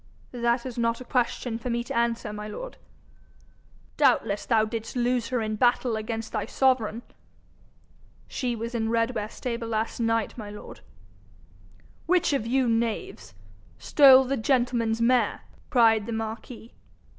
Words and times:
'That 0.31 0.65
is 0.65 0.79
not 0.79 0.99
a 0.99 1.05
question 1.05 1.59
for 1.59 1.69
me 1.69 1.83
to 1.83 1.95
answer, 1.95 2.33
my 2.33 2.47
lord.' 2.47 2.75
'Doubtless 3.97 4.47
thou 4.47 4.65
didst 4.65 4.95
lose 4.95 5.27
her 5.27 5.41
in 5.41 5.55
battle 5.55 5.95
against 5.95 6.31
thy 6.31 6.43
sovereign.' 6.43 7.03
'She 8.27 8.55
was 8.55 8.73
in 8.73 8.89
Redware 8.89 9.29
stable 9.29 9.67
last 9.67 9.99
night, 9.99 10.35
my 10.39 10.49
lord.' 10.49 10.79
'Which 12.07 12.33
of 12.33 12.47
you, 12.47 12.67
knaves, 12.67 13.35
stole 13.77 14.23
the 14.23 14.37
gentleman's 14.37 14.99
mare?' 15.03 15.41
cried 15.69 16.07
the 16.07 16.13
marquis. 16.13 16.73